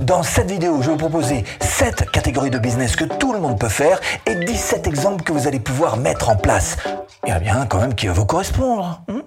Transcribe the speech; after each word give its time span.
Dans 0.00 0.22
cette 0.22 0.50
vidéo, 0.50 0.80
je 0.80 0.86
vais 0.86 0.92
vous 0.92 0.96
proposer 0.96 1.44
7 1.60 2.10
catégories 2.10 2.48
de 2.48 2.58
business 2.58 2.96
que 2.96 3.04
tout 3.04 3.34
le 3.34 3.38
monde 3.38 3.58
peut 3.58 3.68
faire 3.68 4.00
et 4.24 4.34
17 4.34 4.86
exemples 4.86 5.22
que 5.22 5.32
vous 5.32 5.46
allez 5.46 5.60
pouvoir 5.60 5.98
mettre 5.98 6.30
en 6.30 6.36
place. 6.36 6.78
Il 7.26 7.28
y 7.28 7.32
en 7.32 7.36
a 7.36 7.40
bien 7.40 7.66
quand 7.66 7.80
même 7.80 7.94
qui 7.94 8.06
va 8.06 8.14
vous 8.14 8.24
correspondre. 8.24 9.02
hein 9.08 9.20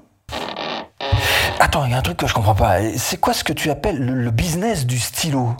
Attends, 1.60 1.86
il 1.86 1.92
y 1.92 1.94
a 1.94 1.98
un 1.98 2.02
truc 2.02 2.18
que 2.18 2.26
je 2.26 2.34
comprends 2.34 2.56
pas. 2.56 2.78
C'est 2.98 3.18
quoi 3.18 3.34
ce 3.34 3.44
que 3.44 3.54
tu 3.54 3.70
appelles 3.70 4.04
le, 4.04 4.32
business 4.32 4.88
du 4.88 5.00
stylo 5.00 5.56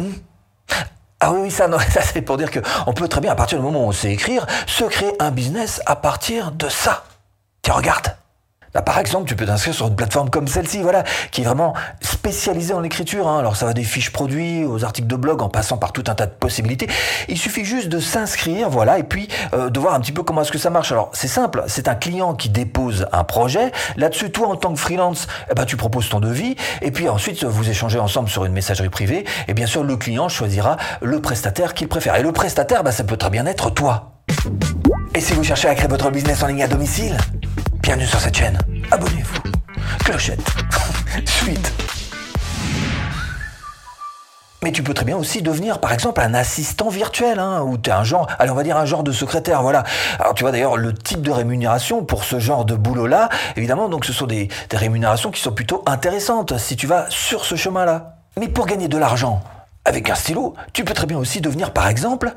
Hmm 0.00 0.12
ah 1.20 1.32
oui, 1.32 1.40
oui, 1.44 1.50
ça, 1.50 1.66
ça 1.90 2.02
c'est 2.02 2.20
pour 2.20 2.36
dire 2.36 2.50
qu'on 2.50 2.92
peut 2.92 3.08
très 3.08 3.20
bien, 3.20 3.32
à 3.32 3.36
partir 3.36 3.58
du 3.58 3.64
moment 3.64 3.86
où 3.86 3.88
on 3.88 3.92
sait 3.92 4.12
écrire, 4.12 4.46
se 4.66 4.84
créer 4.84 5.12
un 5.18 5.30
business 5.30 5.80
à 5.86 5.96
partir 5.96 6.52
de 6.52 6.68
ça. 6.68 7.04
Tiens, 7.62 7.74
regarde. 7.74 8.14
Là, 8.74 8.82
par 8.82 8.98
exemple, 8.98 9.28
tu 9.28 9.36
peux 9.36 9.46
t'inscrire 9.46 9.74
sur 9.74 9.86
une 9.86 9.96
plateforme 9.96 10.30
comme 10.30 10.48
celle-ci, 10.48 10.82
voilà, 10.82 11.04
qui 11.30 11.42
est 11.42 11.44
vraiment 11.44 11.74
spécialisée 12.00 12.74
en 12.74 12.82
écriture. 12.82 13.28
Hein. 13.28 13.38
Alors 13.38 13.56
ça 13.56 13.66
va 13.66 13.72
des 13.72 13.84
fiches 13.84 14.10
produits 14.10 14.64
aux 14.64 14.84
articles 14.84 15.08
de 15.08 15.16
blog 15.16 15.42
en 15.42 15.48
passant 15.48 15.78
par 15.78 15.92
tout 15.92 16.04
un 16.08 16.14
tas 16.14 16.26
de 16.26 16.32
possibilités. 16.32 16.88
Il 17.28 17.38
suffit 17.38 17.64
juste 17.64 17.88
de 17.88 18.00
s'inscrire, 18.00 18.68
voilà, 18.68 18.98
et 18.98 19.02
puis 19.02 19.28
euh, 19.54 19.70
de 19.70 19.80
voir 19.80 19.94
un 19.94 20.00
petit 20.00 20.12
peu 20.12 20.22
comment 20.22 20.42
est-ce 20.42 20.52
que 20.52 20.58
ça 20.58 20.70
marche. 20.70 20.92
Alors 20.92 21.10
c'est 21.12 21.28
simple, 21.28 21.64
c'est 21.66 21.88
un 21.88 21.94
client 21.94 22.34
qui 22.34 22.48
dépose 22.48 23.06
un 23.12 23.24
projet. 23.24 23.72
Là-dessus, 23.96 24.30
toi 24.30 24.48
en 24.48 24.56
tant 24.56 24.72
que 24.72 24.78
freelance, 24.78 25.26
eh 25.50 25.54
ben, 25.54 25.64
tu 25.64 25.76
proposes 25.76 26.08
ton 26.08 26.20
devis, 26.20 26.56
et 26.82 26.90
puis 26.90 27.08
ensuite 27.08 27.44
vous 27.44 27.70
échangez 27.70 27.98
ensemble 27.98 28.28
sur 28.28 28.44
une 28.44 28.52
messagerie 28.52 28.88
privée. 28.88 29.24
Et 29.48 29.54
bien 29.54 29.66
sûr, 29.66 29.84
le 29.84 29.96
client 29.96 30.28
choisira 30.28 30.76
le 31.00 31.20
prestataire 31.20 31.74
qu'il 31.74 31.88
préfère. 31.88 32.16
Et 32.16 32.22
le 32.22 32.32
prestataire, 32.32 32.82
ben, 32.82 32.92
ça 32.92 33.04
peut 33.04 33.16
très 33.16 33.30
bien 33.30 33.46
être 33.46 33.70
toi. 33.70 34.12
Et 35.14 35.20
si 35.20 35.32
vous 35.32 35.44
cherchez 35.44 35.68
à 35.68 35.74
créer 35.74 35.88
votre 35.88 36.10
business 36.10 36.42
en 36.42 36.48
ligne 36.48 36.62
à 36.62 36.68
domicile, 36.68 37.16
bienvenue 37.86 38.06
sur 38.06 38.18
cette 38.18 38.36
chaîne. 38.36 38.58
Abonnez-vous. 38.90 39.42
Clochette. 40.00 40.40
Suite. 41.24 41.72
Mais 44.64 44.72
tu 44.72 44.82
peux 44.82 44.92
très 44.92 45.04
bien 45.04 45.16
aussi 45.16 45.40
devenir, 45.40 45.78
par 45.78 45.92
exemple, 45.92 46.20
un 46.20 46.34
assistant 46.34 46.88
virtuel, 46.88 47.38
hein, 47.38 47.62
ou 47.62 47.78
tu 47.78 47.90
es 47.90 47.92
un 47.92 48.02
genre, 48.02 48.26
allez, 48.40 48.50
on 48.50 48.56
va 48.56 48.64
dire 48.64 48.76
un 48.76 48.86
genre 48.86 49.04
de 49.04 49.12
secrétaire, 49.12 49.62
voilà. 49.62 49.84
Alors 50.18 50.34
tu 50.34 50.42
vois 50.42 50.50
d'ailleurs 50.50 50.76
le 50.76 50.92
type 50.94 51.22
de 51.22 51.30
rémunération 51.30 52.04
pour 52.04 52.24
ce 52.24 52.40
genre 52.40 52.64
de 52.64 52.74
boulot-là, 52.74 53.28
évidemment, 53.54 53.88
donc 53.88 54.04
ce 54.04 54.12
sont 54.12 54.26
des, 54.26 54.48
des 54.68 54.76
rémunérations 54.76 55.30
qui 55.30 55.40
sont 55.40 55.52
plutôt 55.52 55.84
intéressantes 55.86 56.58
si 56.58 56.74
tu 56.74 56.88
vas 56.88 57.06
sur 57.08 57.44
ce 57.44 57.54
chemin-là. 57.54 58.16
Mais 58.36 58.48
pour 58.48 58.66
gagner 58.66 58.88
de 58.88 58.98
l'argent 58.98 59.44
avec 59.84 60.10
un 60.10 60.16
stylo, 60.16 60.56
tu 60.72 60.82
peux 60.82 60.94
très 60.94 61.06
bien 61.06 61.18
aussi 61.18 61.40
devenir, 61.40 61.72
par 61.72 61.86
exemple, 61.86 62.34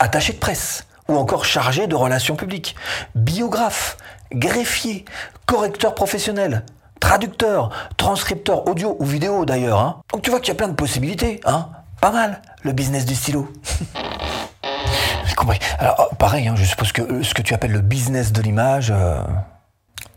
attaché 0.00 0.32
de 0.32 0.38
presse 0.38 0.86
ou 1.08 1.16
encore 1.16 1.44
chargé 1.44 1.86
de 1.86 1.94
relations 1.94 2.36
publiques, 2.36 2.76
biographe, 3.14 3.96
greffier, 4.32 5.04
correcteur 5.46 5.94
professionnel, 5.94 6.64
traducteur, 7.00 7.70
transcripteur 7.96 8.68
audio 8.68 8.96
ou 8.98 9.04
vidéo 9.04 9.44
d'ailleurs. 9.44 9.80
Hein. 9.80 10.00
Donc 10.12 10.22
tu 10.22 10.30
vois 10.30 10.40
qu'il 10.40 10.48
y 10.48 10.52
a 10.52 10.56
plein 10.56 10.68
de 10.68 10.74
possibilités. 10.74 11.40
Hein. 11.44 11.68
Pas 12.00 12.10
mal, 12.10 12.42
le 12.62 12.72
business 12.72 13.04
du 13.04 13.14
stylo. 13.14 13.48
Alors 15.78 16.10
pareil, 16.18 16.48
hein, 16.48 16.54
je 16.56 16.64
suppose 16.64 16.92
que 16.92 17.02
euh, 17.02 17.22
ce 17.22 17.34
que 17.34 17.42
tu 17.42 17.54
appelles 17.54 17.72
le 17.72 17.80
business 17.80 18.32
de 18.32 18.42
l'image... 18.42 18.90
Euh... 18.90 19.20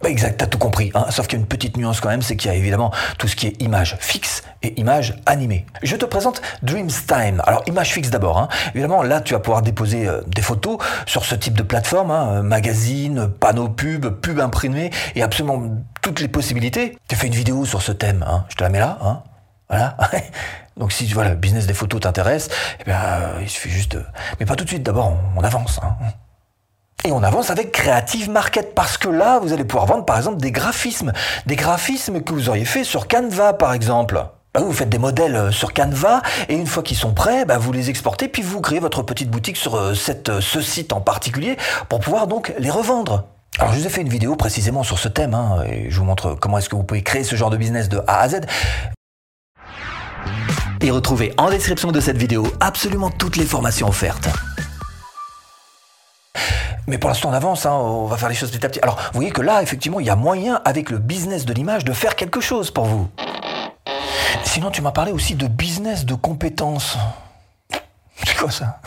Exact, 0.05 0.37
t'as 0.37 0.47
tout 0.47 0.57
compris. 0.57 0.91
Hein. 0.93 1.05
Sauf 1.09 1.27
qu'il 1.27 1.37
y 1.37 1.41
a 1.41 1.43
une 1.43 1.47
petite 1.47 1.75
nuance 1.75 1.99
quand 1.99 2.09
même, 2.09 2.21
c'est 2.21 2.37
qu'il 2.37 2.49
y 2.49 2.53
a 2.53 2.57
évidemment 2.57 2.91
tout 3.17 3.27
ce 3.27 3.35
qui 3.35 3.47
est 3.47 3.61
image 3.61 3.97
fixe 3.99 4.43
et 4.63 4.79
image 4.79 5.15
animée. 5.25 5.65
Je 5.83 5.95
te 5.95 6.05
présente 6.05 6.41
Dreamstime. 6.63 7.41
Alors 7.45 7.63
image 7.67 7.91
fixe 7.91 8.09
d'abord. 8.09 8.37
Hein. 8.37 8.47
Évidemment, 8.73 9.03
là 9.03 9.19
tu 9.21 9.33
vas 9.33 9.39
pouvoir 9.39 9.61
déposer 9.61 10.07
euh, 10.07 10.21
des 10.27 10.41
photos 10.41 10.77
sur 11.05 11.25
ce 11.25 11.35
type 11.35 11.53
de 11.53 11.63
plateforme, 11.63 12.11
hein, 12.11 12.41
magazine, 12.43 13.27
panneau 13.27 13.67
pub, 13.67 14.07
pub 14.07 14.39
imprimé 14.39 14.89
et 15.15 15.21
absolument 15.21 15.61
toutes 16.01 16.21
les 16.21 16.27
possibilités. 16.27 16.97
Tu 17.07 17.15
fais 17.15 17.27
une 17.27 17.35
vidéo 17.35 17.65
sur 17.65 17.81
ce 17.81 17.91
thème. 17.91 18.23
Hein. 18.27 18.45
Je 18.49 18.55
te 18.55 18.63
la 18.63 18.69
mets 18.69 18.79
là. 18.79 18.97
Hein. 19.01 19.23
Voilà. 19.69 19.97
Donc 20.77 20.93
si 20.93 21.05
voilà, 21.07 21.31
le 21.31 21.35
business 21.35 21.67
des 21.67 21.73
photos 21.73 21.99
t'intéresse, 21.99 22.49
eh 22.79 22.83
bien, 22.85 22.97
euh, 22.97 23.39
il 23.41 23.49
suffit 23.49 23.69
juste. 23.69 23.97
Mais 24.39 24.45
pas 24.45 24.55
tout 24.55 24.63
de 24.63 24.69
suite, 24.69 24.83
d'abord 24.83 25.13
on, 25.35 25.43
avance. 25.43 25.79
Et 27.05 27.11
on 27.13 27.23
avance 27.23 27.49
avec 27.49 27.71
Creative 27.71 28.29
Market 28.29 28.75
parce 28.75 28.97
que 28.97 29.07
là, 29.07 29.39
vous 29.39 29.53
allez 29.53 29.63
pouvoir 29.63 29.85
vendre 29.85 30.03
par 30.03 30.17
exemple 30.17 30.37
des 30.37 30.51
graphismes. 30.51 31.13
Des 31.45 31.55
graphismes 31.55 32.21
que 32.21 32.33
vous 32.33 32.49
auriez 32.49 32.65
fait 32.65 32.83
sur 32.83 33.07
Canva 33.07 33.53
par 33.53 33.73
exemple. 33.73 34.25
Bah, 34.53 34.61
vous 34.61 34.73
faites 34.73 34.89
des 34.89 34.97
modèles 34.97 35.53
sur 35.53 35.73
Canva 35.73 36.21
et 36.49 36.55
une 36.55 36.67
fois 36.67 36.83
qu'ils 36.83 36.97
sont 36.97 37.13
prêts, 37.13 37.45
bah, 37.45 37.57
vous 37.57 37.71
les 37.71 37.89
exportez 37.89 38.27
puis 38.27 38.41
vous 38.41 38.59
créez 38.59 38.79
votre 38.79 39.01
petite 39.03 39.29
boutique 39.29 39.55
sur 39.55 39.95
cette, 39.95 40.41
ce 40.41 40.59
site 40.59 40.91
en 40.91 40.99
particulier 40.99 41.55
pour 41.87 42.01
pouvoir 42.01 42.27
donc 42.27 42.53
les 42.57 42.69
revendre. 42.69 43.25
Alors 43.59 43.73
je 43.73 43.79
vous 43.79 43.87
ai 43.87 43.89
fait 43.89 44.01
une 44.01 44.09
vidéo 44.09 44.35
précisément 44.35 44.83
sur 44.83 44.99
ce 44.99 45.07
thème 45.07 45.33
hein, 45.33 45.63
et 45.67 45.89
je 45.89 45.99
vous 45.99 46.05
montre 46.05 46.35
comment 46.35 46.57
est-ce 46.57 46.67
que 46.67 46.75
vous 46.75 46.83
pouvez 46.83 47.03
créer 47.03 47.23
ce 47.23 47.35
genre 47.35 47.49
de 47.49 47.57
business 47.57 47.87
de 47.87 48.01
A 48.07 48.19
à 48.19 48.29
Z. 48.29 48.41
Et 50.81 50.91
retrouvez 50.91 51.33
en 51.37 51.49
description 51.49 51.91
de 51.91 51.99
cette 51.99 52.17
vidéo 52.17 52.47
absolument 52.59 53.09
toutes 53.09 53.37
les 53.37 53.45
formations 53.45 53.87
offertes. 53.87 54.29
Mais 56.89 56.97
pour 56.97 57.09
l'instant, 57.09 57.29
on 57.29 57.33
avance, 57.33 57.67
hein, 57.67 57.71
on 57.71 58.05
va 58.05 58.17
faire 58.17 58.29
les 58.29 58.35
choses 58.35 58.49
petit 58.49 58.65
à 58.65 58.69
petit. 58.69 58.79
Alors, 58.81 58.95
vous 58.95 59.19
voyez 59.19 59.29
que 59.29 59.41
là, 59.41 59.61
effectivement, 59.61 59.99
il 59.99 60.07
y 60.07 60.09
a 60.09 60.15
moyen, 60.15 60.59
avec 60.65 60.89
le 60.89 60.97
business 60.97 61.45
de 61.45 61.53
l'image, 61.53 61.85
de 61.85 61.93
faire 61.93 62.15
quelque 62.15 62.41
chose 62.41 62.71
pour 62.71 62.85
vous. 62.85 63.07
Sinon, 64.43 64.71
tu 64.71 64.81
m'as 64.81 64.91
parlé 64.91 65.11
aussi 65.11 65.35
de 65.35 65.47
business 65.47 66.05
de 66.05 66.15
compétences. 66.15 66.97
C'est 68.25 68.35
quoi 68.35 68.49
ça? 68.49 68.79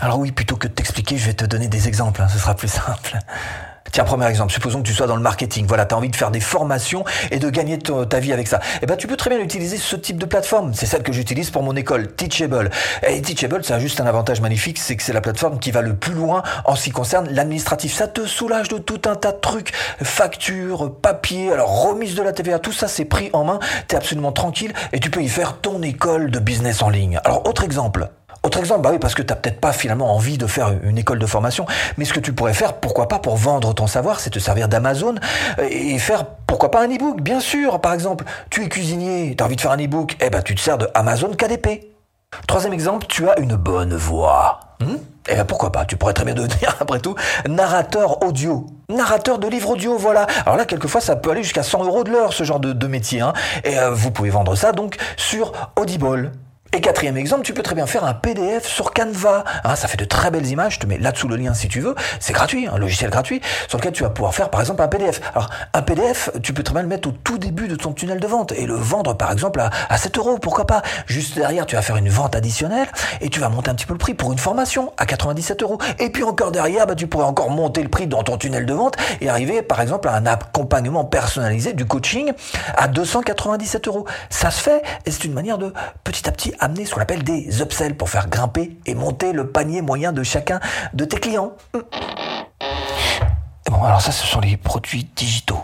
Alors 0.00 0.18
oui, 0.18 0.32
plutôt 0.32 0.56
que 0.56 0.66
de 0.66 0.72
t'expliquer, 0.72 1.16
je 1.18 1.26
vais 1.26 1.34
te 1.34 1.44
donner 1.44 1.68
des 1.68 1.86
exemples, 1.86 2.20
hein, 2.20 2.28
ce 2.28 2.38
sera 2.38 2.54
plus 2.54 2.68
simple. 2.68 3.18
Tiens, 3.92 4.04
premier 4.04 4.26
exemple, 4.26 4.52
supposons 4.52 4.82
que 4.82 4.86
tu 4.86 4.94
sois 4.94 5.06
dans 5.06 5.16
le 5.16 5.22
marketing, 5.22 5.66
voilà, 5.66 5.84
tu 5.84 5.94
as 5.94 5.98
envie 5.98 6.10
de 6.10 6.16
faire 6.16 6.30
des 6.30 6.40
formations 6.40 7.04
et 7.30 7.38
de 7.38 7.50
gagner 7.50 7.78
ta 7.78 8.20
vie 8.20 8.32
avec 8.32 8.46
ça. 8.46 8.60
Eh 8.82 8.86
ben, 8.86 8.96
tu 8.96 9.06
peux 9.06 9.16
très 9.16 9.30
bien 9.30 9.40
utiliser 9.40 9.76
ce 9.76 9.96
type 9.96 10.18
de 10.18 10.26
plateforme. 10.26 10.74
C'est 10.74 10.86
celle 10.86 11.02
que 11.02 11.12
j'utilise 11.12 11.50
pour 11.50 11.62
mon 11.62 11.74
école, 11.74 12.12
Teachable. 12.12 12.70
Et 13.06 13.20
Teachable, 13.20 13.64
ça 13.64 13.76
a 13.76 13.78
juste 13.78 14.00
un 14.00 14.06
avantage 14.06 14.40
magnifique, 14.40 14.78
c'est 14.78 14.96
que 14.96 15.02
c'est 15.02 15.12
la 15.12 15.20
plateforme 15.20 15.58
qui 15.58 15.70
va 15.70 15.82
le 15.82 15.94
plus 15.94 16.14
loin 16.14 16.42
en 16.64 16.76
ce 16.76 16.84
qui 16.84 16.90
concerne 16.90 17.28
l'administratif. 17.30 17.94
Ça 17.94 18.06
te 18.06 18.26
soulage 18.26 18.68
de 18.68 18.78
tout 18.78 19.02
un 19.06 19.16
tas 19.16 19.32
de 19.32 19.38
trucs, 19.38 19.72
factures, 20.02 20.94
papier, 21.00 21.52
alors 21.52 21.82
remise 21.82 22.14
de 22.14 22.22
la 22.22 22.32
TVA, 22.32 22.58
tout 22.58 22.72
ça 22.72 22.88
c'est 22.88 23.04
pris 23.04 23.30
en 23.32 23.44
main, 23.44 23.58
tu 23.88 23.94
es 23.94 23.98
absolument 23.98 24.32
tranquille 24.32 24.72
et 24.92 25.00
tu 25.00 25.10
peux 25.10 25.22
y 25.22 25.28
faire 25.28 25.58
ton 25.58 25.82
école 25.82 26.30
de 26.30 26.38
business 26.38 26.82
en 26.82 26.90
ligne. 26.90 27.20
Alors, 27.24 27.46
autre 27.46 27.64
exemple. 27.64 28.10
Autre 28.50 28.58
exemple, 28.58 28.80
bah 28.80 28.90
oui, 28.90 28.98
parce 28.98 29.14
que 29.14 29.22
tu 29.22 29.28
n'as 29.28 29.36
peut-être 29.36 29.60
pas 29.60 29.72
finalement 29.72 30.12
envie 30.12 30.36
de 30.36 30.48
faire 30.48 30.72
une 30.82 30.98
école 30.98 31.20
de 31.20 31.26
formation, 31.26 31.66
mais 31.96 32.04
ce 32.04 32.12
que 32.12 32.18
tu 32.18 32.32
pourrais 32.32 32.52
faire, 32.52 32.72
pourquoi 32.72 33.06
pas 33.06 33.20
pour 33.20 33.36
vendre 33.36 33.72
ton 33.72 33.86
savoir, 33.86 34.18
c'est 34.18 34.30
te 34.30 34.40
servir 34.40 34.66
d'Amazon 34.66 35.14
et 35.62 36.00
faire, 36.00 36.24
pourquoi 36.48 36.72
pas 36.72 36.82
un 36.82 36.88
e-book, 36.88 37.20
bien 37.20 37.38
sûr, 37.38 37.80
par 37.80 37.92
exemple, 37.92 38.24
tu 38.50 38.64
es 38.64 38.68
cuisinier, 38.68 39.36
tu 39.38 39.40
as 39.44 39.46
envie 39.46 39.54
de 39.54 39.60
faire 39.60 39.70
un 39.70 39.78
e-book, 39.78 40.16
eh 40.20 40.30
ben 40.30 40.42
tu 40.42 40.56
te 40.56 40.60
sers 40.60 40.78
de 40.78 40.88
Amazon 40.94 41.28
KDP. 41.28 41.92
Troisième 42.48 42.72
exemple, 42.72 43.06
tu 43.08 43.28
as 43.28 43.38
une 43.38 43.54
bonne 43.54 43.94
voix. 43.94 44.58
Hmm? 44.80 44.96
Eh 45.28 45.34
bien 45.34 45.44
pourquoi 45.44 45.70
pas, 45.70 45.84
tu 45.84 45.96
pourrais 45.96 46.12
très 46.12 46.24
bien 46.24 46.34
devenir, 46.34 46.76
après 46.80 46.98
tout, 46.98 47.14
narrateur 47.48 48.24
audio. 48.24 48.66
Narrateur 48.88 49.38
de 49.38 49.46
livres 49.46 49.70
audio, 49.70 49.96
voilà. 49.96 50.26
Alors 50.44 50.56
là, 50.56 50.64
quelquefois, 50.64 51.00
ça 51.00 51.14
peut 51.14 51.30
aller 51.30 51.44
jusqu'à 51.44 51.62
100 51.62 51.84
euros 51.84 52.02
de 52.02 52.10
l'heure, 52.10 52.32
ce 52.32 52.42
genre 52.42 52.58
de, 52.58 52.72
de 52.72 52.86
métier. 52.88 53.20
Hein. 53.20 53.32
Et 53.62 53.78
euh, 53.78 53.92
vous 53.92 54.10
pouvez 54.10 54.30
vendre 54.30 54.56
ça 54.56 54.72
donc 54.72 54.96
sur 55.16 55.52
Audible. 55.76 56.32
Et 56.72 56.80
quatrième 56.80 57.16
exemple, 57.16 57.42
tu 57.42 57.52
peux 57.52 57.64
très 57.64 57.74
bien 57.74 57.86
faire 57.86 58.04
un 58.04 58.14
PDF 58.14 58.64
sur 58.64 58.94
Canva. 58.94 59.42
Hein, 59.64 59.74
ça 59.74 59.88
fait 59.88 59.96
de 59.96 60.04
très 60.04 60.30
belles 60.30 60.46
images. 60.46 60.74
Je 60.74 60.78
te 60.78 60.86
mets 60.86 60.98
là-dessous 60.98 61.26
le 61.26 61.34
lien 61.34 61.52
si 61.52 61.66
tu 61.66 61.80
veux. 61.80 61.96
C'est 62.20 62.32
gratuit, 62.32 62.68
un 62.68 62.78
logiciel 62.78 63.10
gratuit 63.10 63.40
sur 63.66 63.78
lequel 63.78 63.90
tu 63.90 64.04
vas 64.04 64.10
pouvoir 64.10 64.36
faire 64.36 64.50
par 64.50 64.60
exemple 64.60 64.80
un 64.80 64.86
PDF. 64.86 65.20
Alors 65.34 65.50
un 65.74 65.82
PDF, 65.82 66.30
tu 66.44 66.52
peux 66.52 66.62
très 66.62 66.74
bien 66.74 66.82
le 66.82 66.88
mettre 66.88 67.08
au 67.08 67.12
tout 67.12 67.38
début 67.38 67.66
de 67.66 67.74
ton 67.74 67.92
tunnel 67.92 68.20
de 68.20 68.26
vente 68.28 68.52
et 68.52 68.66
le 68.66 68.74
vendre 68.74 69.14
par 69.14 69.32
exemple 69.32 69.58
à, 69.58 69.70
à 69.88 69.98
7 69.98 70.16
euros. 70.18 70.38
Pourquoi 70.38 70.64
pas 70.64 70.82
Juste 71.06 71.34
derrière, 71.34 71.66
tu 71.66 71.74
vas 71.74 71.82
faire 71.82 71.96
une 71.96 72.08
vente 72.08 72.36
additionnelle 72.36 72.86
et 73.20 73.30
tu 73.30 73.40
vas 73.40 73.48
monter 73.48 73.70
un 73.70 73.74
petit 73.74 73.86
peu 73.86 73.94
le 73.94 73.98
prix 73.98 74.14
pour 74.14 74.30
une 74.30 74.38
formation 74.38 74.92
à 74.96 75.06
97 75.06 75.64
euros. 75.64 75.78
Et 75.98 76.10
puis 76.10 76.22
encore 76.22 76.52
derrière, 76.52 76.86
bah, 76.86 76.94
tu 76.94 77.08
pourrais 77.08 77.24
encore 77.24 77.50
monter 77.50 77.82
le 77.82 77.88
prix 77.88 78.06
dans 78.06 78.22
ton 78.22 78.36
tunnel 78.38 78.64
de 78.64 78.74
vente 78.74 78.94
et 79.20 79.28
arriver 79.28 79.62
par 79.62 79.80
exemple 79.80 80.06
à 80.06 80.14
un 80.14 80.24
accompagnement 80.24 81.04
personnalisé 81.04 81.72
du 81.72 81.84
coaching 81.84 82.30
à 82.76 82.86
297 82.86 83.88
euros. 83.88 84.06
Ça 84.28 84.52
se 84.52 84.62
fait 84.62 84.82
et 85.04 85.10
c'est 85.10 85.24
une 85.24 85.34
manière 85.34 85.58
de 85.58 85.72
petit 86.04 86.28
à 86.28 86.32
petit 86.32 86.54
amener 86.60 86.84
ce 86.84 86.94
qu'on 86.94 87.00
appelle 87.00 87.24
des 87.24 87.60
upsells 87.60 87.96
pour 87.96 88.08
faire 88.10 88.28
grimper 88.28 88.76
et 88.86 88.94
monter 88.94 89.32
le 89.32 89.50
panier 89.50 89.82
moyen 89.82 90.12
de 90.12 90.22
chacun 90.22 90.60
de 90.94 91.04
tes 91.04 91.18
clients. 91.18 91.52
Bon, 93.70 93.82
alors 93.82 94.00
ça, 94.00 94.12
ce 94.12 94.26
sont 94.26 94.40
les 94.40 94.56
produits 94.56 95.08
digitaux. 95.16 95.60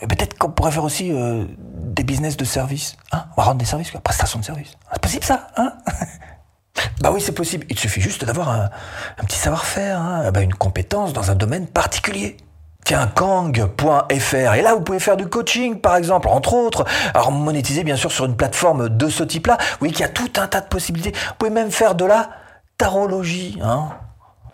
Et 0.00 0.06
peut-être 0.06 0.36
qu'on 0.36 0.50
pourrait 0.50 0.72
faire 0.72 0.84
aussi 0.84 1.12
euh, 1.12 1.44
des 1.58 2.04
business 2.04 2.36
de 2.36 2.44
service. 2.44 2.96
Hein 3.12 3.24
On 3.36 3.40
va 3.40 3.46
rendre 3.46 3.58
des 3.58 3.64
services, 3.64 3.90
quoi. 3.90 4.00
prestation 4.00 4.38
de 4.38 4.44
service. 4.44 4.76
C'est 4.92 5.02
possible 5.02 5.24
ça, 5.24 5.48
hein 5.56 5.72
Bah 7.00 7.10
oui, 7.12 7.20
c'est 7.20 7.32
possible. 7.32 7.66
Il 7.70 7.78
suffit 7.78 8.00
juste 8.00 8.24
d'avoir 8.24 8.50
un, 8.50 8.70
un, 9.18 9.24
petit 9.24 9.38
savoir-faire, 9.38 10.00
hein 10.00 10.30
bah, 10.32 10.40
une 10.40 10.54
compétence 10.54 11.12
dans 11.12 11.30
un 11.30 11.34
domaine 11.34 11.66
particulier. 11.66 12.36
Tiens, 12.84 13.10
kang.fr. 13.14 14.54
Et 14.54 14.62
là, 14.62 14.74
vous 14.74 14.82
pouvez 14.82 15.00
faire 15.00 15.16
du 15.16 15.26
coaching, 15.26 15.80
par 15.80 15.96
exemple, 15.96 16.28
entre 16.28 16.52
autres. 16.52 16.84
Alors, 17.14 17.32
monétiser, 17.32 17.82
bien 17.82 17.96
sûr, 17.96 18.12
sur 18.12 18.26
une 18.26 18.36
plateforme 18.36 18.90
de 18.90 19.08
ce 19.08 19.24
type-là. 19.24 19.56
Oui, 19.80 19.90
qu'il 19.90 20.00
y 20.00 20.04
a 20.04 20.08
tout 20.08 20.30
un 20.36 20.46
tas 20.46 20.60
de 20.60 20.68
possibilités. 20.68 21.12
Vous 21.12 21.34
pouvez 21.38 21.50
même 21.50 21.70
faire 21.70 21.94
de 21.94 22.04
la 22.04 22.28
tarologie, 22.76 23.58
hein. 23.62 23.88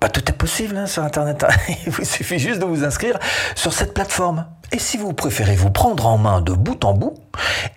Bah, 0.01 0.09
tout 0.09 0.27
est 0.31 0.37
possible 0.37 0.77
hein, 0.79 0.87
sur 0.87 1.03
Internet. 1.03 1.45
Il 1.87 1.93
vous 1.93 2.05
suffit 2.05 2.39
juste 2.39 2.61
de 2.61 2.65
vous 2.65 2.85
inscrire 2.85 3.19
sur 3.55 3.73
cette 3.73 3.93
plateforme. 3.93 4.47
Et 4.73 4.79
si 4.79 4.97
vous 4.97 5.13
préférez 5.13 5.57
vous 5.57 5.71
prendre 5.71 6.07
en 6.07 6.17
main 6.17 6.41
de 6.41 6.53
bout 6.53 6.85
en 6.85 6.93
bout, 6.93 7.15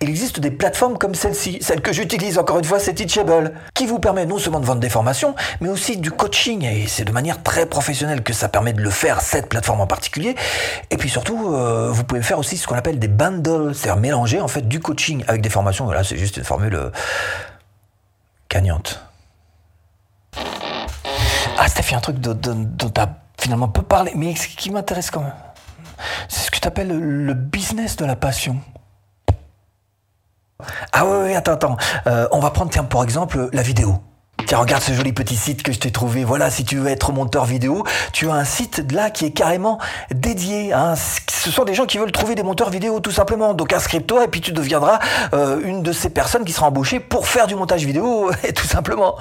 il 0.00 0.08
existe 0.08 0.38
des 0.38 0.52
plateformes 0.52 0.96
comme 0.96 1.14
celle-ci, 1.14 1.58
celle 1.60 1.80
que 1.80 1.92
j'utilise 1.92 2.38
encore 2.38 2.58
une 2.58 2.64
fois, 2.64 2.78
c'est 2.78 2.94
Teachable, 2.94 3.52
qui 3.74 3.86
vous 3.86 3.98
permet 3.98 4.26
non 4.26 4.38
seulement 4.38 4.60
de 4.60 4.66
vendre 4.66 4.80
des 4.80 4.88
formations, 4.88 5.34
mais 5.60 5.68
aussi 5.68 5.96
du 5.96 6.12
coaching. 6.12 6.64
Et 6.64 6.86
c'est 6.86 7.04
de 7.04 7.10
manière 7.10 7.42
très 7.42 7.66
professionnelle 7.66 8.22
que 8.22 8.32
ça 8.32 8.48
permet 8.48 8.72
de 8.72 8.80
le 8.80 8.90
faire, 8.90 9.22
cette 9.22 9.48
plateforme 9.48 9.80
en 9.80 9.88
particulier. 9.88 10.36
Et 10.90 10.96
puis 10.96 11.08
surtout, 11.08 11.52
euh, 11.52 11.90
vous 11.90 12.04
pouvez 12.04 12.22
faire 12.22 12.38
aussi 12.38 12.56
ce 12.56 12.66
qu'on 12.66 12.76
appelle 12.76 13.00
des 13.00 13.08
bundles, 13.08 13.74
c'est-à-dire 13.74 14.00
mélanger 14.00 14.40
en 14.40 14.48
fait 14.48 14.68
du 14.68 14.78
coaching 14.78 15.24
avec 15.26 15.42
des 15.42 15.50
formations. 15.50 15.86
Voilà, 15.86 16.04
c'est 16.04 16.16
juste 16.16 16.36
une 16.36 16.44
formule 16.44 16.76
euh, 16.76 16.90
gagnante. 18.48 19.00
Ah, 21.56 21.68
fait 21.68 21.94
un 21.94 22.00
truc 22.00 22.18
dont, 22.18 22.34
dont, 22.34 22.90
tu 22.90 23.00
as 23.00 23.08
finalement 23.38 23.68
peu 23.68 23.82
parlé, 23.82 24.12
mais 24.14 24.34
qui 24.34 24.70
m'intéresse 24.70 25.10
quand 25.10 25.20
même. 25.20 25.32
Appelles 26.66 26.98
le 26.98 27.34
business 27.34 27.96
de 27.96 28.06
la 28.06 28.16
passion. 28.16 28.56
Ah 30.92 31.04
oui, 31.04 31.26
oui, 31.26 31.34
attends, 31.34 31.52
attends. 31.52 31.76
Euh, 32.06 32.26
on 32.32 32.40
va 32.40 32.50
prendre, 32.50 32.70
tiens, 32.70 32.84
pour 32.84 33.04
exemple, 33.04 33.50
la 33.52 33.60
vidéo. 33.60 33.98
Tiens, 34.46 34.58
regarde 34.58 34.82
ce 34.82 34.94
joli 34.94 35.12
petit 35.12 35.36
site 35.36 35.62
que 35.62 35.72
je 35.72 35.78
t'ai 35.78 35.90
trouvé. 35.90 36.24
Voilà, 36.24 36.50
si 36.50 36.64
tu 36.64 36.76
veux 36.76 36.88
être 36.88 37.12
monteur 37.12 37.44
vidéo, 37.44 37.84
tu 38.14 38.30
as 38.30 38.34
un 38.34 38.44
site 38.44 38.92
là 38.92 39.10
qui 39.10 39.26
est 39.26 39.30
carrément 39.32 39.78
dédié. 40.10 40.72
Hein. 40.72 40.94
Ce 40.96 41.50
sont 41.50 41.64
des 41.64 41.74
gens 41.74 41.84
qui 41.84 41.98
veulent 41.98 42.12
trouver 42.12 42.34
des 42.34 42.42
monteurs 42.42 42.70
vidéo 42.70 42.98
tout 43.00 43.10
simplement. 43.10 43.52
Donc 43.52 43.74
inscris-toi 43.74 44.24
et 44.24 44.28
puis 44.28 44.40
tu 44.40 44.52
deviendras 44.52 45.00
euh, 45.34 45.60
une 45.64 45.82
de 45.82 45.92
ces 45.92 46.08
personnes 46.08 46.44
qui 46.44 46.52
sera 46.52 46.68
embauchée 46.68 46.98
pour 46.98 47.28
faire 47.28 47.46
du 47.46 47.56
montage 47.56 47.84
vidéo, 47.84 48.30
tout 48.54 48.66
simplement. 48.66 49.16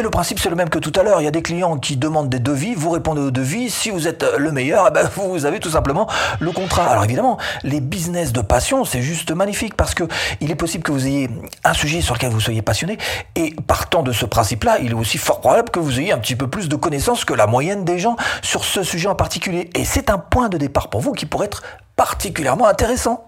Et 0.00 0.02
le 0.02 0.08
principe, 0.08 0.38
c'est 0.38 0.48
le 0.48 0.56
même 0.56 0.70
que 0.70 0.78
tout 0.78 0.98
à 0.98 1.02
l'heure. 1.02 1.20
Il 1.20 1.24
y 1.24 1.28
a 1.28 1.30
des 1.30 1.42
clients 1.42 1.76
qui 1.76 1.98
demandent 1.98 2.30
des 2.30 2.38
devis, 2.38 2.74
vous 2.74 2.88
répondez 2.88 3.20
aux 3.20 3.30
devis. 3.30 3.68
Si 3.68 3.90
vous 3.90 4.08
êtes 4.08 4.24
le 4.38 4.50
meilleur, 4.50 4.86
eh 4.88 4.90
ben, 4.90 5.06
vous 5.14 5.44
avez 5.44 5.60
tout 5.60 5.68
simplement 5.68 6.08
le 6.38 6.52
contrat. 6.52 6.86
Alors 6.86 7.04
évidemment, 7.04 7.36
les 7.64 7.82
business 7.82 8.32
de 8.32 8.40
passion, 8.40 8.86
c'est 8.86 9.02
juste 9.02 9.30
magnifique 9.30 9.76
parce 9.76 9.92
que 9.92 10.04
il 10.40 10.50
est 10.50 10.54
possible 10.54 10.84
que 10.84 10.90
vous 10.90 11.06
ayez 11.06 11.28
un 11.64 11.74
sujet 11.74 12.00
sur 12.00 12.14
lequel 12.14 12.30
vous 12.30 12.40
soyez 12.40 12.62
passionné. 12.62 12.96
Et 13.36 13.54
partant 13.66 14.02
de 14.02 14.12
ce 14.12 14.24
principe-là, 14.24 14.78
il 14.78 14.92
est 14.92 14.94
aussi 14.94 15.18
fort 15.18 15.42
probable 15.42 15.68
que 15.68 15.80
vous 15.80 16.00
ayez 16.00 16.12
un 16.12 16.18
petit 16.18 16.34
peu 16.34 16.48
plus 16.48 16.70
de 16.70 16.76
connaissances 16.76 17.26
que 17.26 17.34
la 17.34 17.46
moyenne 17.46 17.84
des 17.84 17.98
gens 17.98 18.16
sur 18.40 18.64
ce 18.64 18.82
sujet 18.82 19.08
en 19.08 19.16
particulier. 19.16 19.68
Et 19.74 19.84
c'est 19.84 20.08
un 20.08 20.16
point 20.16 20.48
de 20.48 20.56
départ 20.56 20.88
pour 20.88 21.02
vous 21.02 21.12
qui 21.12 21.26
pourrait 21.26 21.44
être 21.44 21.62
particulièrement 21.96 22.68
intéressant. 22.68 23.26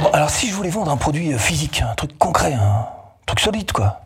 Bon, 0.00 0.10
alors 0.12 0.30
si 0.30 0.48
je 0.48 0.54
voulais 0.54 0.70
vendre 0.70 0.92
un 0.92 0.96
produit 0.96 1.36
physique, 1.40 1.82
un 1.82 1.96
truc 1.96 2.16
concret, 2.18 2.52
un 2.52 2.86
truc 3.26 3.40
solide, 3.40 3.72
quoi. 3.72 4.02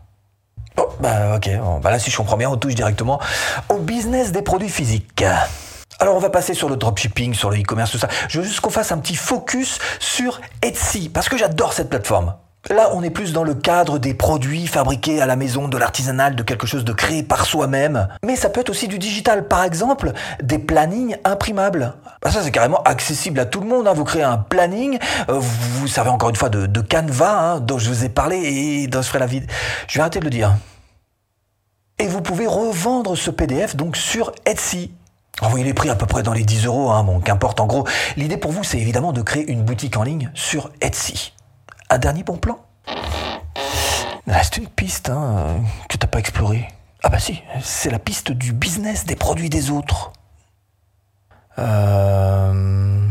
Oh, 0.77 0.89
bah 0.99 1.35
ok, 1.35 1.49
bah 1.81 1.91
là 1.91 1.99
si 1.99 2.11
je 2.11 2.17
comprends 2.17 2.37
bien, 2.37 2.49
on 2.49 2.57
touche 2.57 2.75
directement 2.75 3.19
au 3.69 3.77
business 3.77 4.31
des 4.31 4.41
produits 4.41 4.69
physiques. 4.69 5.23
Alors 5.99 6.15
on 6.15 6.19
va 6.19 6.29
passer 6.29 6.53
sur 6.53 6.67
le 6.67 6.75
dropshipping, 6.75 7.33
sur 7.33 7.49
le 7.49 7.57
e-commerce, 7.57 7.91
tout 7.91 7.97
ça. 7.97 8.09
Je 8.27 8.39
veux 8.39 8.45
juste 8.45 8.59
qu'on 8.59 8.69
fasse 8.69 8.91
un 8.91 8.97
petit 8.97 9.15
focus 9.15 9.79
sur 9.99 10.41
Etsy, 10.61 11.09
parce 11.09 11.29
que 11.29 11.37
j'adore 11.37 11.71
cette 11.71 11.89
plateforme. 11.89 12.35
Là, 12.71 12.89
on 12.93 13.03
est 13.03 13.11
plus 13.11 13.31
dans 13.31 13.43
le 13.43 13.53
cadre 13.53 13.99
des 13.99 14.15
produits 14.15 14.65
fabriqués 14.65 15.21
à 15.21 15.27
la 15.27 15.35
maison, 15.35 15.67
de 15.67 15.77
l'artisanal, 15.77 16.35
de 16.35 16.41
quelque 16.41 16.65
chose 16.65 16.83
de 16.83 16.93
créé 16.93 17.21
par 17.21 17.45
soi-même. 17.45 18.07
Mais 18.25 18.35
ça 18.35 18.49
peut 18.49 18.61
être 18.61 18.71
aussi 18.71 18.87
du 18.87 18.97
digital. 18.97 19.47
Par 19.47 19.63
exemple, 19.63 20.13
des 20.41 20.57
plannings 20.57 21.15
imprimables. 21.25 21.93
Bah, 22.23 22.31
ça, 22.31 22.41
c'est 22.41 22.49
carrément 22.49 22.81
accessible 22.81 23.39
à 23.39 23.45
tout 23.45 23.59
le 23.59 23.67
monde. 23.67 23.87
Hein. 23.87 23.93
Vous 23.93 24.03
créez 24.03 24.23
un 24.23 24.37
planning, 24.37 24.97
euh, 25.29 25.39
vous 25.39 25.87
savez 25.87 26.09
encore 26.09 26.29
une 26.29 26.35
fois 26.35 26.49
de, 26.49 26.81
Canva, 26.81 27.39
hein, 27.39 27.59
dont 27.59 27.77
je 27.77 27.87
vous 27.87 28.03
ai 28.03 28.09
parlé 28.09 28.37
et 28.37 28.87
dont 28.87 29.03
je 29.03 29.07
ferai 29.07 29.19
la 29.19 29.27
vie. 29.27 29.43
Je 29.87 29.99
vais 29.99 30.01
arrêter 30.01 30.19
de 30.19 30.25
le 30.25 30.31
dire. 30.31 30.55
Et 31.99 32.07
vous 32.07 32.21
pouvez 32.21 32.47
revendre 32.47 33.15
ce 33.15 33.29
PDF 33.29 33.75
donc 33.75 33.95
sur 33.95 34.31
Etsy. 34.47 34.91
Envoyez 35.41 35.65
les 35.65 35.75
prix 35.75 35.89
à 35.89 35.95
peu 35.95 36.07
près 36.07 36.23
dans 36.23 36.33
les 36.33 36.43
10 36.43 36.65
euros, 36.65 36.89
hein, 36.89 37.03
bon, 37.03 37.19
qu'importe. 37.19 37.59
En 37.59 37.67
gros, 37.67 37.85
l'idée 38.17 38.37
pour 38.37 38.51
vous, 38.51 38.63
c'est 38.63 38.79
évidemment 38.79 39.13
de 39.13 39.21
créer 39.21 39.51
une 39.51 39.61
boutique 39.61 39.97
en 39.97 40.03
ligne 40.03 40.31
sur 40.33 40.71
Etsy. 40.81 41.34
Un 41.89 41.97
dernier 41.97 42.23
bon 42.23 42.37
plan? 42.37 42.59
Il 44.27 44.33
reste 44.33 44.57
une 44.57 44.67
piste 44.67 45.09
hein, 45.09 45.63
que 45.87 45.97
t'as 45.97 46.07
pas 46.07 46.19
explorée. 46.19 46.67
Ah 47.03 47.09
bah 47.09 47.19
si, 47.19 47.43
c'est 47.61 47.91
la 47.91 47.99
piste 47.99 48.31
du 48.31 48.53
business 48.53 49.05
des 49.05 49.15
produits 49.15 49.49
des 49.49 49.69
autres. 49.69 50.11
Euh... 51.59 53.07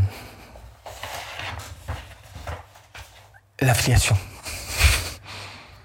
L'affiliation. 3.60 4.16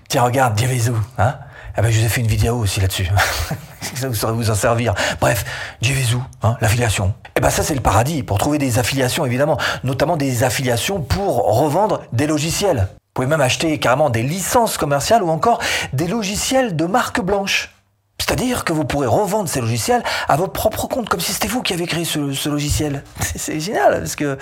Tiens, 0.08 0.24
regarde, 0.24 0.56
Diavezou, 0.56 0.98
hein? 1.20 1.40
Ah 1.76 1.82
ben, 1.82 1.92
je 1.92 2.00
vous 2.00 2.06
ai 2.06 2.10
fait 2.10 2.22
une 2.22 2.28
vidéo 2.28 2.58
aussi 2.58 2.80
là-dessus. 2.80 3.10
ça 3.96 4.08
vous 4.08 4.16
saurait 4.16 4.34
vous 4.34 4.50
en 4.50 4.56
servir. 4.56 4.94
Bref, 5.20 5.46
Jevezu, 5.82 6.18
hein, 6.44 6.58
l'affiliation? 6.62 7.14
Et 7.26 7.32
eh 7.38 7.42
ben 7.42 7.50
ça 7.50 7.64
c'est 7.64 7.76
le 7.76 7.82
paradis 7.82 8.24
pour 8.24 8.38
trouver 8.38 8.58
des 8.58 8.80
affiliations 8.80 9.26
évidemment, 9.26 9.58
notamment 9.84 10.18
des 10.18 10.44
affiliations 10.44 11.02
pour 11.02 11.58
revendre 11.60 12.02
des 12.12 12.28
logiciels. 12.28 12.88
Vous 12.92 13.14
pouvez 13.14 13.28
même 13.28 13.42
acheter 13.42 13.78
carrément 13.80 14.10
des 14.10 14.24
licences 14.24 14.78
commerciales 14.78 15.24
ou 15.24 15.30
encore 15.30 15.60
des 15.94 16.08
logiciels 16.08 16.76
de 16.76 16.86
marque 16.86 17.22
blanche. 17.22 17.74
C'est-à-dire 18.20 18.66
que 18.66 18.74
vous 18.74 18.84
pourrez 18.84 19.08
revendre 19.08 19.50
ces 19.50 19.62
logiciels 19.62 20.04
à 20.28 20.36
votre 20.36 20.52
propre 20.52 20.88
compte, 20.88 21.10
comme 21.10 21.20
si 21.20 21.32
c'était 21.32 21.48
vous 21.48 21.64
qui 21.64 21.74
avez 21.74 21.88
créé 21.88 22.06
ce, 22.06 22.50
logiciel. 22.50 23.04
C'est 23.22 23.60
génial, 23.60 24.00
parce 24.00 24.16
que, 24.16 24.38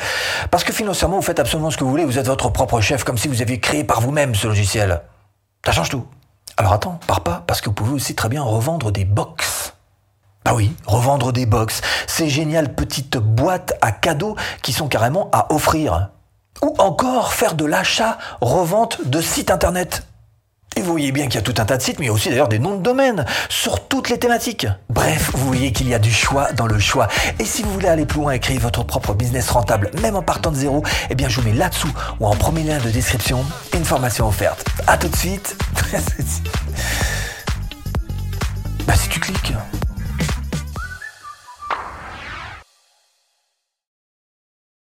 parce 0.51 0.63
que 0.63 0.73
financièrement, 0.73 1.17
vous 1.17 1.21
faites 1.21 1.39
absolument 1.39 1.71
ce 1.71 1.77
que 1.77 1.83
vous 1.83 1.91
voulez, 1.91 2.03
vous 2.03 2.17
êtes 2.19 2.25
votre 2.25 2.49
propre 2.49 2.81
chef, 2.81 3.03
comme 3.03 3.17
si 3.17 3.27
vous 3.27 3.41
aviez 3.41 3.59
créé 3.59 3.83
par 3.83 4.01
vous-même 4.01 4.35
ce 4.35 4.47
logiciel. 4.47 5.01
Ça 5.63 5.71
change 5.71 5.89
tout. 5.89 6.05
Alors 6.57 6.73
attends, 6.73 6.99
pars 7.05 7.21
pas, 7.21 7.43
parce 7.45 7.61
que 7.61 7.69
vous 7.69 7.75
pouvez 7.75 7.93
aussi 7.93 8.15
très 8.15 8.29
bien 8.29 8.41
revendre 8.41 8.91
des 8.91 9.05
box. 9.05 9.73
Bah 10.43 10.53
oui, 10.55 10.75
revendre 10.87 11.31
des 11.31 11.45
box, 11.45 11.81
ces 12.07 12.29
géniales 12.29 12.73
petites 12.73 13.17
boîtes 13.17 13.77
à 13.81 13.91
cadeaux 13.91 14.35
qui 14.63 14.73
sont 14.73 14.87
carrément 14.87 15.29
à 15.31 15.53
offrir. 15.53 16.09
Ou 16.63 16.73
encore 16.79 17.33
faire 17.33 17.53
de 17.53 17.65
l'achat-revente 17.65 19.07
de 19.07 19.21
sites 19.21 19.51
internet. 19.51 20.07
Et 20.77 20.81
vous 20.81 20.91
voyez 20.91 21.11
bien 21.11 21.25
qu'il 21.25 21.33
y 21.33 21.37
a 21.39 21.41
tout 21.41 21.55
un 21.57 21.65
tas 21.65 21.77
de 21.77 21.81
sites, 21.81 21.97
mais 21.97 22.05
il 22.05 22.09
y 22.09 22.11
a 22.11 22.13
aussi 22.13 22.29
d'ailleurs 22.29 22.49
des 22.49 22.59
noms 22.59 22.75
de 22.75 22.83
domaines 22.83 23.25
sur 23.49 23.87
toutes 23.87 24.09
les 24.09 24.19
thématiques. 24.19 24.67
Bref, 24.91 25.31
vous 25.33 25.47
voyez 25.47 25.71
qu'il 25.71 25.89
y 25.89 25.95
a 25.95 25.99
du 25.99 26.13
choix 26.13 26.51
dans 26.51 26.67
le 26.67 26.77
choix. 26.77 27.07
Et 27.39 27.45
si 27.45 27.63
vous 27.63 27.73
voulez 27.73 27.87
aller 27.87 28.05
plus 28.05 28.19
loin 28.19 28.33
et 28.33 28.39
créer 28.39 28.59
votre 28.59 28.83
propre 28.83 29.15
business 29.15 29.49
rentable, 29.49 29.89
même 30.03 30.15
en 30.15 30.21
partant 30.21 30.51
de 30.51 30.55
zéro, 30.55 30.83
eh 31.09 31.15
bien 31.15 31.29
je 31.29 31.41
vous 31.41 31.47
mets 31.47 31.55
là-dessous 31.55 31.91
ou 32.19 32.27
en 32.27 32.35
premier 32.35 32.61
lien 32.61 32.77
de 32.77 32.91
description 32.91 33.43
une 33.73 33.85
formation 33.85 34.27
offerte. 34.27 34.63
A 34.85 34.97
tout 34.97 35.07
de 35.07 35.15
suite. 35.15 35.57
bah 38.85 38.93
si 38.95 39.09
tu 39.09 39.19
cliques. 39.19 39.53